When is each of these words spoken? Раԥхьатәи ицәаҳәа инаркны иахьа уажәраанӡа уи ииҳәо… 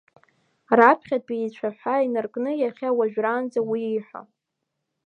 Раԥхьатәи 0.77 1.43
ицәаҳәа 1.45 2.05
инаркны 2.05 2.51
иахьа 2.55 2.89
уажәраанӡа 2.97 3.61
уи 3.69 3.81
ииҳәо… 3.85 4.21